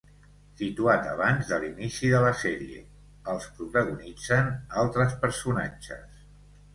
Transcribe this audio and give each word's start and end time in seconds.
Situat 0.59 1.03
abans 1.09 1.49
de 1.49 1.57
l'inici 1.63 2.07
de 2.13 2.21
la 2.23 2.31
sèrie, 2.43 2.79
els 3.33 3.45
protagonitzen 3.59 4.49
altres 4.85 5.13
personatges. 5.27 6.25